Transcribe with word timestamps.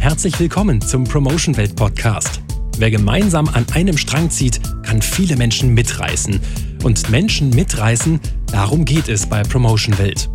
Herzlich 0.00 0.40
willkommen 0.40 0.80
zum 0.80 1.04
Promotion 1.04 1.58
Welt 1.58 1.76
Podcast. 1.76 2.40
Wer 2.78 2.90
gemeinsam 2.90 3.48
an 3.48 3.66
einem 3.74 3.98
Strang 3.98 4.30
zieht, 4.30 4.58
kann 4.82 5.02
viele 5.02 5.36
Menschen 5.36 5.74
mitreißen. 5.74 6.40
Und 6.82 7.10
Menschen 7.10 7.50
mitreißen, 7.50 8.18
darum 8.50 8.86
geht 8.86 9.10
es 9.10 9.26
bei 9.26 9.42
Promotion 9.42 9.98
Welt. 9.98 10.30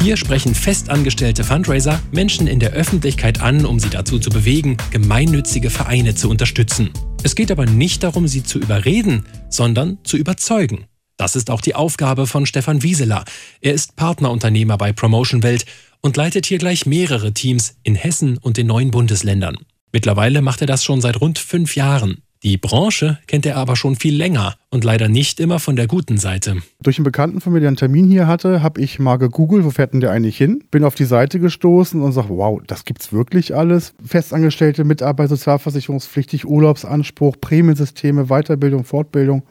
Hier 0.00 0.16
sprechen 0.16 0.54
festangestellte 0.54 1.44
Fundraiser 1.44 2.00
Menschen 2.10 2.46
in 2.46 2.58
der 2.58 2.70
Öffentlichkeit 2.70 3.42
an, 3.42 3.66
um 3.66 3.78
sie 3.78 3.90
dazu 3.90 4.18
zu 4.18 4.30
bewegen, 4.30 4.78
gemeinnützige 4.90 5.68
Vereine 5.68 6.14
zu 6.14 6.30
unterstützen. 6.30 6.88
Es 7.22 7.34
geht 7.34 7.50
aber 7.50 7.66
nicht 7.66 8.02
darum, 8.04 8.26
sie 8.26 8.42
zu 8.42 8.58
überreden, 8.58 9.26
sondern 9.50 9.98
zu 10.04 10.16
überzeugen. 10.16 10.86
Das 11.18 11.36
ist 11.36 11.50
auch 11.50 11.60
die 11.60 11.74
Aufgabe 11.74 12.26
von 12.26 12.46
Stefan 12.46 12.82
Wieseler. 12.82 13.26
Er 13.60 13.74
ist 13.74 13.94
Partnerunternehmer 13.94 14.78
bei 14.78 14.94
Promotion 14.94 15.42
Welt 15.42 15.66
und 16.02 16.16
leitet 16.16 16.46
hier 16.46 16.58
gleich 16.58 16.84
mehrere 16.84 17.32
Teams 17.32 17.76
in 17.82 17.94
Hessen 17.94 18.36
und 18.38 18.56
den 18.56 18.66
neuen 18.66 18.90
Bundesländern. 18.90 19.56
Mittlerweile 19.92 20.42
macht 20.42 20.60
er 20.60 20.66
das 20.66 20.84
schon 20.84 21.00
seit 21.00 21.20
rund 21.20 21.38
fünf 21.38 21.76
Jahren. 21.76 22.22
Die 22.44 22.56
Branche 22.56 23.18
kennt 23.28 23.46
er 23.46 23.56
aber 23.56 23.76
schon 23.76 23.94
viel 23.94 24.16
länger 24.16 24.56
und 24.68 24.82
leider 24.82 25.08
nicht 25.08 25.38
immer 25.38 25.60
von 25.60 25.76
der 25.76 25.86
guten 25.86 26.16
Seite. 26.16 26.56
Durch 26.82 26.98
einen 26.98 27.04
Bekannten 27.04 27.40
von 27.40 27.52
mir, 27.52 27.60
der 27.60 27.68
einen 27.68 27.76
Termin 27.76 28.08
hier 28.08 28.26
hatte, 28.26 28.64
habe 28.64 28.80
ich 28.80 28.98
mal 28.98 29.16
gegoogelt, 29.16 29.64
wo 29.64 29.70
fährt 29.70 29.92
denn 29.92 30.00
der 30.00 30.10
eigentlich 30.10 30.38
hin? 30.38 30.64
Bin 30.72 30.82
auf 30.82 30.96
die 30.96 31.04
Seite 31.04 31.38
gestoßen 31.38 32.02
und 32.02 32.10
sage, 32.10 32.30
wow, 32.30 32.60
das 32.66 32.84
gibt's 32.84 33.12
wirklich 33.12 33.54
alles. 33.54 33.94
Festangestellte, 34.04 34.82
Mitarbeiter, 34.82 35.28
sozialversicherungspflichtig, 35.28 36.44
Urlaubsanspruch, 36.44 37.36
Prämiensysteme, 37.40 38.24
Weiterbildung, 38.24 38.82
Fortbildung. 38.82 39.44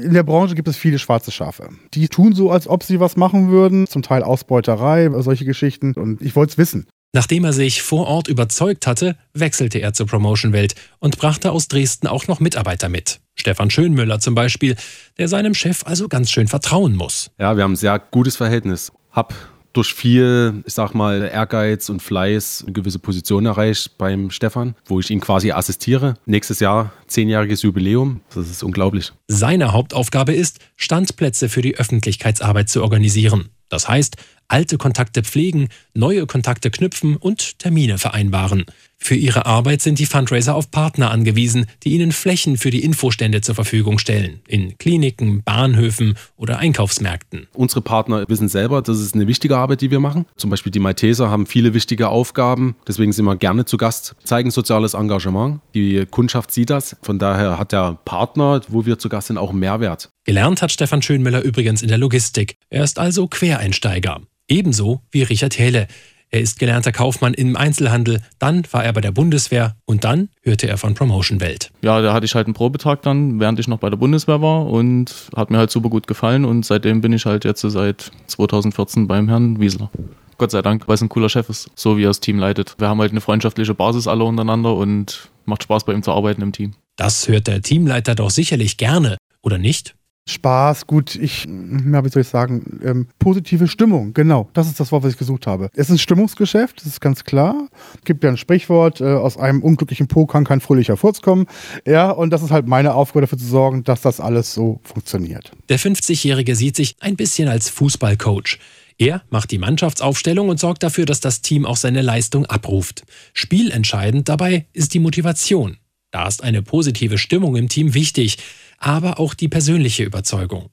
In 0.00 0.14
der 0.14 0.22
Branche 0.22 0.54
gibt 0.54 0.68
es 0.68 0.76
viele 0.76 1.00
schwarze 1.00 1.32
Schafe. 1.32 1.70
Die 1.94 2.06
tun 2.06 2.34
so, 2.34 2.52
als 2.52 2.68
ob 2.68 2.84
sie 2.84 3.00
was 3.00 3.16
machen 3.16 3.50
würden, 3.50 3.88
zum 3.88 4.02
Teil 4.02 4.22
Ausbeuterei, 4.22 5.10
solche 5.22 5.44
Geschichten. 5.44 5.92
Und 5.94 6.22
ich 6.22 6.36
wollte 6.36 6.52
es 6.52 6.58
wissen. 6.58 6.86
Nachdem 7.12 7.44
er 7.44 7.54
sich 7.54 7.80
vor 7.82 8.06
Ort 8.06 8.28
überzeugt 8.28 8.86
hatte, 8.86 9.16
wechselte 9.32 9.78
er 9.78 9.94
zur 9.94 10.06
Promotion 10.06 10.52
Welt 10.52 10.74
und 10.98 11.16
brachte 11.18 11.52
aus 11.52 11.68
Dresden 11.68 12.06
auch 12.06 12.28
noch 12.28 12.38
Mitarbeiter 12.38 12.88
mit. 12.88 13.20
Stefan 13.34 13.70
Schönmüller 13.70 14.20
zum 14.20 14.34
Beispiel, 14.34 14.76
der 15.16 15.28
seinem 15.28 15.54
Chef 15.54 15.86
also 15.86 16.08
ganz 16.08 16.30
schön 16.30 16.48
vertrauen 16.48 16.94
muss. 16.94 17.30
Ja, 17.38 17.56
wir 17.56 17.64
haben 17.64 17.72
ein 17.72 17.76
sehr 17.76 17.98
gutes 17.98 18.36
Verhältnis. 18.36 18.92
Hab 19.10 19.34
durch 19.72 19.94
viel, 19.94 20.62
ich 20.66 20.74
sag 20.74 20.92
mal, 20.92 21.30
Ehrgeiz 21.32 21.88
und 21.88 22.02
Fleiß 22.02 22.64
eine 22.64 22.72
gewisse 22.72 22.98
Position 22.98 23.46
erreicht 23.46 23.96
beim 23.96 24.30
Stefan, 24.30 24.74
wo 24.86 25.00
ich 25.00 25.10
ihn 25.10 25.20
quasi 25.20 25.52
assistiere. 25.52 26.14
Nächstes 26.26 26.60
Jahr 26.60 26.92
zehnjähriges 27.06 27.62
Jubiläum. 27.62 28.20
Das 28.34 28.50
ist 28.50 28.62
unglaublich. 28.62 29.12
Seine 29.28 29.72
Hauptaufgabe 29.72 30.32
ist, 30.32 30.58
Standplätze 30.76 31.48
für 31.48 31.62
die 31.62 31.76
Öffentlichkeitsarbeit 31.76 32.68
zu 32.68 32.82
organisieren. 32.82 33.50
Das 33.68 33.88
heißt, 33.88 34.16
alte 34.48 34.78
Kontakte 34.78 35.22
pflegen, 35.22 35.68
neue 35.94 36.26
Kontakte 36.26 36.70
knüpfen 36.70 37.16
und 37.16 37.58
Termine 37.58 37.98
vereinbaren. 37.98 38.64
Für 39.00 39.14
ihre 39.14 39.46
Arbeit 39.46 39.80
sind 39.80 40.00
die 40.00 40.06
Fundraiser 40.06 40.56
auf 40.56 40.70
Partner 40.70 41.12
angewiesen, 41.12 41.66
die 41.84 41.90
ihnen 41.90 42.10
Flächen 42.10 42.56
für 42.58 42.70
die 42.70 42.82
Infostände 42.82 43.40
zur 43.40 43.54
Verfügung 43.54 43.98
stellen, 43.98 44.40
in 44.48 44.76
Kliniken, 44.76 45.42
Bahnhöfen 45.44 46.14
oder 46.36 46.58
Einkaufsmärkten. 46.58 47.46
Unsere 47.54 47.80
Partner 47.80 48.24
wissen 48.28 48.48
selber, 48.48 48.82
das 48.82 48.98
ist 48.98 49.14
eine 49.14 49.28
wichtige 49.28 49.56
Arbeit, 49.56 49.82
die 49.82 49.92
wir 49.92 50.00
machen. 50.00 50.26
Zum 50.36 50.50
Beispiel 50.50 50.72
die 50.72 50.80
Malteser 50.80 51.30
haben 51.30 51.46
viele 51.46 51.74
wichtige 51.74 52.08
Aufgaben, 52.08 52.74
deswegen 52.88 53.12
sind 53.12 53.24
wir 53.24 53.36
gerne 53.36 53.64
zu 53.64 53.76
Gast, 53.76 54.16
zeigen 54.24 54.50
soziales 54.50 54.94
Engagement. 54.94 55.60
Die 55.74 56.04
Kundschaft 56.10 56.50
sieht 56.50 56.70
das, 56.70 56.96
von 57.02 57.20
daher 57.20 57.58
hat 57.58 57.72
der 57.72 57.98
Partner, 58.04 58.60
wo 58.68 58.84
wir 58.84 58.98
zu 58.98 59.08
Gast 59.08 59.28
sind, 59.28 59.38
auch 59.38 59.50
einen 59.50 59.60
Mehrwert. 59.60 60.10
Gelernt 60.24 60.60
hat 60.60 60.72
Stefan 60.72 61.02
Schönmüller 61.02 61.42
übrigens 61.42 61.82
in 61.82 61.88
der 61.88 61.98
Logistik. 61.98 62.56
Er 62.68 62.84
ist 62.84 62.98
also 62.98 63.28
Quereinsteiger. 63.28 64.22
Ebenso 64.48 65.02
wie 65.10 65.22
Richard 65.22 65.58
Hähle. 65.58 65.86
Er 66.30 66.40
ist 66.40 66.58
gelernter 66.58 66.92
Kaufmann 66.92 67.32
im 67.32 67.56
Einzelhandel, 67.56 68.20
dann 68.38 68.62
war 68.70 68.84
er 68.84 68.92
bei 68.92 69.00
der 69.00 69.12
Bundeswehr 69.12 69.76
und 69.86 70.04
dann 70.04 70.28
hörte 70.42 70.68
er 70.68 70.76
von 70.76 70.94
Promotion 70.94 71.40
Welt. 71.40 71.70
Ja, 71.80 72.02
da 72.02 72.12
hatte 72.12 72.26
ich 72.26 72.34
halt 72.34 72.46
einen 72.46 72.54
Probetag 72.54 73.00
dann, 73.02 73.40
während 73.40 73.58
ich 73.58 73.68
noch 73.68 73.78
bei 73.78 73.88
der 73.88 73.96
Bundeswehr 73.96 74.42
war 74.42 74.66
und 74.66 75.30
hat 75.34 75.50
mir 75.50 75.56
halt 75.56 75.70
super 75.70 75.88
gut 75.88 76.06
gefallen 76.06 76.44
und 76.44 76.66
seitdem 76.66 77.00
bin 77.00 77.14
ich 77.14 77.24
halt 77.24 77.46
jetzt 77.46 77.62
seit 77.62 78.10
2014 78.26 79.06
beim 79.06 79.28
Herrn 79.28 79.58
Wiesler. 79.58 79.90
Gott 80.36 80.50
sei 80.50 80.60
Dank, 80.60 80.86
weil 80.86 80.94
es 80.94 81.02
ein 81.02 81.08
cooler 81.08 81.30
Chef 81.30 81.48
ist, 81.48 81.70
so 81.74 81.96
wie 81.96 82.04
er 82.04 82.08
das 82.08 82.20
Team 82.20 82.38
leitet. 82.38 82.74
Wir 82.78 82.88
haben 82.88 83.00
halt 83.00 83.10
eine 83.10 83.22
freundschaftliche 83.22 83.74
Basis 83.74 84.06
alle 84.06 84.24
untereinander 84.24 84.74
und 84.74 85.30
macht 85.46 85.62
Spaß 85.62 85.84
bei 85.84 85.94
ihm 85.94 86.02
zu 86.02 86.12
arbeiten 86.12 86.42
im 86.42 86.52
Team. 86.52 86.74
Das 86.96 87.26
hört 87.26 87.46
der 87.46 87.62
Teamleiter 87.62 88.14
doch 88.14 88.30
sicherlich 88.30 88.76
gerne, 88.76 89.16
oder 89.42 89.56
nicht? 89.56 89.94
Spaß, 90.28 90.86
gut, 90.86 91.14
ich, 91.14 91.46
ja, 91.46 92.04
wie 92.04 92.08
soll 92.08 92.22
ich 92.22 92.28
sagen, 92.28 92.80
ähm, 92.84 93.08
positive 93.18 93.66
Stimmung, 93.68 94.12
genau. 94.12 94.48
Das 94.52 94.66
ist 94.66 94.78
das 94.78 94.92
Wort, 94.92 95.02
was 95.02 95.12
ich 95.12 95.18
gesucht 95.18 95.46
habe. 95.46 95.70
Es 95.74 95.88
ist 95.88 95.96
ein 95.96 95.98
Stimmungsgeschäft, 95.98 96.78
das 96.78 96.86
ist 96.86 97.00
ganz 97.00 97.24
klar. 97.24 97.68
Es 97.96 98.04
gibt 98.04 98.22
ja 98.22 98.30
ein 98.30 98.36
Sprichwort, 98.36 99.00
äh, 99.00 99.04
aus 99.04 99.36
einem 99.36 99.62
unglücklichen 99.62 100.08
Po 100.08 100.26
kann 100.26 100.44
kein 100.44 100.60
fröhlicher 100.60 100.96
Furz 100.96 101.22
kommen. 101.22 101.46
Ja, 101.86 102.10
und 102.10 102.30
das 102.30 102.42
ist 102.42 102.50
halt 102.50 102.66
meine 102.66 102.94
Aufgabe 102.94 103.22
dafür 103.22 103.38
zu 103.38 103.46
sorgen, 103.46 103.84
dass 103.84 104.02
das 104.02 104.20
alles 104.20 104.52
so 104.52 104.80
funktioniert. 104.82 105.52
Der 105.68 105.78
50-Jährige 105.78 106.54
sieht 106.54 106.76
sich 106.76 106.96
ein 107.00 107.16
bisschen 107.16 107.48
als 107.48 107.68
Fußballcoach. 107.70 108.58
Er 108.98 109.22
macht 109.30 109.52
die 109.52 109.58
Mannschaftsaufstellung 109.58 110.48
und 110.48 110.58
sorgt 110.58 110.82
dafür, 110.82 111.06
dass 111.06 111.20
das 111.20 111.40
Team 111.40 111.64
auch 111.64 111.76
seine 111.76 112.02
Leistung 112.02 112.46
abruft. 112.46 113.04
Spielentscheidend 113.32 114.28
dabei 114.28 114.66
ist 114.72 114.92
die 114.92 114.98
Motivation. 114.98 115.78
Da 116.10 116.26
ist 116.26 116.42
eine 116.42 116.62
positive 116.62 117.18
Stimmung 117.18 117.54
im 117.54 117.68
Team 117.68 117.94
wichtig 117.94 118.38
aber 118.78 119.20
auch 119.20 119.34
die 119.34 119.48
persönliche 119.48 120.04
Überzeugung. 120.04 120.70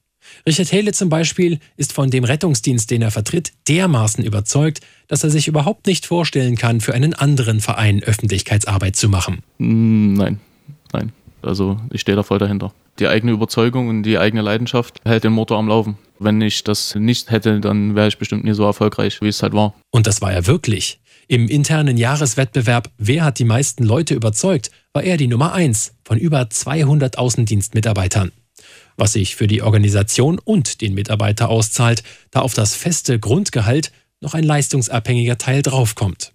Richard 0.48 0.72
Hele 0.72 0.92
zum 0.92 1.10
Beispiel 1.10 1.60
ist 1.78 1.94
von 1.94 2.10
dem 2.10 2.24
Rettungsdienst, 2.24 2.90
den 2.90 3.02
er 3.02 3.12
vertritt, 3.12 3.54
dermaßen 3.68 4.24
überzeugt, 4.24 4.82
dass 5.08 5.24
er 5.24 5.30
sich 5.30 5.48
überhaupt 5.48 5.88
nicht 5.88 6.06
vorstellen 6.06 6.56
kann, 6.56 6.82
für 6.82 6.94
einen 6.94 7.14
anderen 7.14 7.60
Verein 7.60 8.02
Öffentlichkeitsarbeit 8.04 8.96
zu 8.96 9.10
machen. 9.10 9.44
Mm, 9.58 10.14
nein, 10.14 10.40
nein. 10.94 11.12
Also 11.42 11.80
ich 11.92 12.02
stehe 12.02 12.16
da 12.16 12.24
voll 12.24 12.40
dahinter. 12.40 12.74
Die 12.98 13.08
eigene 13.08 13.34
Überzeugung 13.34 13.90
und 13.90 14.04
die 14.04 14.18
eigene 14.18 14.42
Leidenschaft 14.42 15.00
hält 15.04 15.24
den 15.24 15.34
Motor 15.34 15.58
am 15.58 15.68
Laufen. 15.68 15.98
Wenn 16.18 16.42
ich 16.42 16.64
das 16.64 16.96
nicht 16.96 17.30
hätte, 17.30 17.60
dann 17.60 17.94
wäre 17.96 18.08
ich 18.08 18.18
bestimmt 18.18 18.46
nie 18.46 18.54
so 18.54 18.64
erfolgreich, 18.64 19.22
wie 19.22 19.28
es 19.28 19.44
halt 19.44 19.54
war. 19.54 19.74
Und 19.92 20.08
das 20.08 20.22
war 20.22 20.32
er 20.32 20.48
wirklich. 20.48 21.00
Im 21.28 21.48
internen 21.48 21.98
Jahreswettbewerb 21.98 22.92
Wer 22.98 23.24
hat 23.24 23.40
die 23.40 23.46
meisten 23.46 23.84
Leute 23.84 24.14
überzeugt, 24.14 24.70
war 24.94 25.04
er 25.04 25.18
die 25.18 25.28
Nummer 25.28 25.54
1 25.54 25.96
von 26.04 26.20
über 26.20 26.50
200 26.50 27.18
Außendienstmitarbeitern. 27.18 28.32
Was 28.96 29.14
sich 29.14 29.36
für 29.36 29.48
die 29.48 29.64
Organisation 29.64 30.40
und 30.40 30.82
den 30.82 30.94
Mitarbeiter 30.94 31.50
auszahlt, 31.50 32.04
da 32.30 32.42
auf 32.42 32.54
das 32.54 32.76
feste 32.76 33.20
Grundgehalt 33.20 33.92
noch 34.22 34.36
ein 34.36 34.44
leistungsabhängiger 34.44 35.38
Teil 35.38 35.64
draufkommt. 35.64 36.32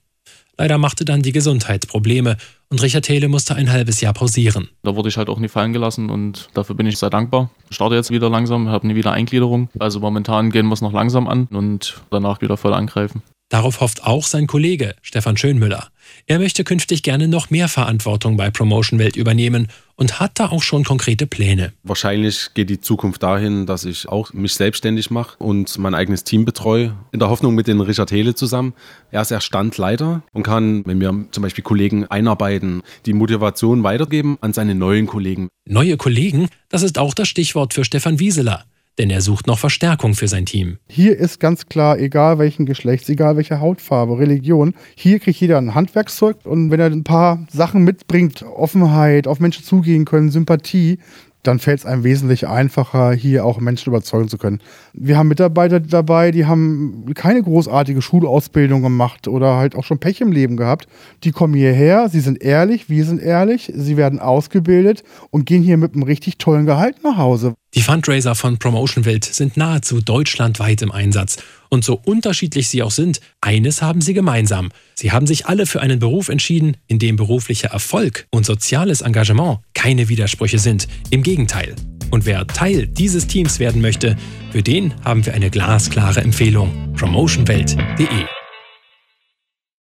Leider 0.58 0.76
machte 0.76 1.04
dann 1.04 1.22
die 1.22 1.32
Gesundheit 1.32 1.86
Probleme 1.88 2.36
und 2.68 2.82
Richard 2.82 3.08
Hele 3.08 3.28
musste 3.28 3.54
ein 3.54 3.70
halbes 3.70 4.00
Jahr 4.00 4.12
pausieren. 4.12 4.68
Da 4.82 4.94
wurde 4.94 5.08
ich 5.08 5.16
halt 5.16 5.28
auch 5.28 5.38
nie 5.38 5.48
fallen 5.48 5.72
gelassen 5.72 6.10
und 6.10 6.50
dafür 6.52 6.74
bin 6.74 6.86
ich 6.86 6.98
sehr 6.98 7.10
dankbar. 7.10 7.50
Ich 7.70 7.76
starte 7.76 7.94
jetzt 7.94 8.10
wieder 8.10 8.28
langsam, 8.28 8.68
habe 8.68 8.84
eine 8.84 8.96
Wiedereingliederung. 8.96 9.70
Also 9.78 10.00
momentan 10.00 10.50
gehen 10.50 10.66
wir 10.66 10.74
es 10.74 10.82
noch 10.82 10.92
langsam 10.92 11.28
an 11.28 11.46
und 11.46 12.02
danach 12.10 12.42
wieder 12.42 12.56
voll 12.56 12.74
angreifen. 12.74 13.22
Darauf 13.50 13.80
hofft 13.80 14.04
auch 14.04 14.26
sein 14.26 14.46
Kollege 14.46 14.94
Stefan 15.02 15.36
Schönmüller. 15.36 15.88
Er 16.26 16.38
möchte 16.38 16.62
künftig 16.62 17.02
gerne 17.02 17.26
noch 17.26 17.50
mehr 17.50 17.68
Verantwortung 17.68 18.36
bei 18.36 18.48
Promotion 18.48 19.00
Welt 19.00 19.16
übernehmen 19.16 19.66
und 19.96 20.20
hat 20.20 20.38
da 20.38 20.50
auch 20.50 20.62
schon 20.62 20.84
konkrete 20.84 21.26
Pläne. 21.26 21.72
Wahrscheinlich 21.82 22.50
geht 22.54 22.70
die 22.70 22.80
Zukunft 22.80 23.24
dahin, 23.24 23.66
dass 23.66 23.84
ich 23.84 24.08
auch 24.08 24.32
mich 24.32 24.54
selbstständig 24.54 25.10
mache 25.10 25.36
und 25.38 25.76
mein 25.78 25.96
eigenes 25.96 26.22
Team 26.22 26.44
betreue. 26.44 26.96
In 27.10 27.18
der 27.18 27.28
Hoffnung 27.28 27.56
mit 27.56 27.66
den 27.66 27.80
Richard 27.80 28.12
Hele 28.12 28.36
zusammen. 28.36 28.72
Er 29.10 29.22
ist 29.22 29.32
ja 29.32 29.40
Standleiter 29.40 30.22
und 30.32 30.44
kann, 30.44 30.86
wenn 30.86 31.00
wir 31.00 31.26
zum 31.32 31.42
Beispiel 31.42 31.64
Kollegen 31.64 32.06
einarbeiten, 32.06 32.82
die 33.04 33.12
Motivation 33.12 33.82
weitergeben 33.82 34.38
an 34.40 34.52
seine 34.52 34.76
neuen 34.76 35.08
Kollegen. 35.08 35.48
Neue 35.68 35.96
Kollegen, 35.96 36.48
das 36.68 36.84
ist 36.84 36.98
auch 36.98 37.14
das 37.14 37.26
Stichwort 37.26 37.74
für 37.74 37.84
Stefan 37.84 38.20
Wieseler 38.20 38.64
denn 39.00 39.08
er 39.08 39.22
sucht 39.22 39.46
noch 39.46 39.58
Verstärkung 39.58 40.12
für 40.12 40.28
sein 40.28 40.44
Team. 40.44 40.76
Hier 40.86 41.16
ist 41.16 41.40
ganz 41.40 41.66
klar, 41.66 41.98
egal 41.98 42.38
welchen 42.38 42.66
Geschlechts, 42.66 43.08
egal 43.08 43.38
welche 43.38 43.58
Hautfarbe, 43.58 44.18
Religion, 44.18 44.74
hier 44.94 45.18
kriegt 45.20 45.40
jeder 45.40 45.56
ein 45.56 45.74
Handwerkszeug 45.74 46.36
und 46.44 46.70
wenn 46.70 46.80
er 46.80 46.86
ein 46.86 47.02
paar 47.02 47.46
Sachen 47.50 47.82
mitbringt, 47.82 48.42
Offenheit, 48.42 49.26
auf 49.26 49.40
Menschen 49.40 49.64
zugehen 49.64 50.04
können, 50.04 50.30
Sympathie, 50.30 50.98
dann 51.42 51.58
fällt 51.58 51.78
es 51.78 51.86
einem 51.86 52.04
wesentlich 52.04 52.46
einfacher, 52.46 53.12
hier 53.12 53.46
auch 53.46 53.58
Menschen 53.58 53.88
überzeugen 53.88 54.28
zu 54.28 54.36
können. 54.36 54.60
Wir 54.92 55.16
haben 55.16 55.28
Mitarbeiter 55.28 55.80
dabei, 55.80 56.30
die 56.30 56.44
haben 56.44 57.06
keine 57.14 57.42
großartige 57.42 58.02
Schulausbildung 58.02 58.82
gemacht 58.82 59.26
oder 59.26 59.56
halt 59.56 59.74
auch 59.74 59.84
schon 59.84 59.98
Pech 59.98 60.20
im 60.20 60.32
Leben 60.32 60.58
gehabt. 60.58 60.86
Die 61.24 61.30
kommen 61.30 61.54
hierher, 61.54 62.10
sie 62.10 62.20
sind 62.20 62.42
ehrlich, 62.42 62.90
wir 62.90 63.04
sind 63.04 63.22
ehrlich, 63.22 63.72
sie 63.74 63.96
werden 63.96 64.18
ausgebildet 64.18 65.02
und 65.30 65.46
gehen 65.46 65.62
hier 65.62 65.78
mit 65.78 65.94
einem 65.94 66.02
richtig 66.02 66.36
tollen 66.36 66.66
Gehalt 66.66 67.02
nach 67.02 67.16
Hause. 67.16 67.54
Die 67.74 67.82
Fundraiser 67.82 68.34
von 68.34 68.58
Promotion 68.58 69.04
Welt 69.04 69.24
sind 69.24 69.56
nahezu 69.56 70.00
deutschlandweit 70.00 70.82
im 70.82 70.90
Einsatz. 70.90 71.36
Und 71.68 71.84
so 71.84 72.00
unterschiedlich 72.04 72.68
sie 72.68 72.82
auch 72.82 72.90
sind, 72.90 73.20
eines 73.40 73.80
haben 73.80 74.00
sie 74.00 74.12
gemeinsam. 74.12 74.70
Sie 74.94 75.12
haben 75.12 75.28
sich 75.28 75.46
alle 75.46 75.66
für 75.66 75.80
einen 75.80 76.00
Beruf 76.00 76.28
entschieden, 76.28 76.76
in 76.88 76.98
dem 76.98 77.14
beruflicher 77.14 77.68
Erfolg 77.68 78.26
und 78.30 78.44
soziales 78.44 79.02
Engagement 79.02 79.60
keine 79.72 80.08
Widersprüche 80.08 80.58
sind. 80.58 80.88
Im 81.10 81.22
Gegenteil. 81.22 81.76
Und 82.10 82.26
wer 82.26 82.44
Teil 82.48 82.88
dieses 82.88 83.28
Teams 83.28 83.60
werden 83.60 83.80
möchte, 83.80 84.16
für 84.50 84.64
den 84.64 84.92
haben 85.04 85.24
wir 85.24 85.34
eine 85.34 85.48
glasklare 85.48 86.22
Empfehlung. 86.22 86.92
promotionwelt.de 86.94 88.39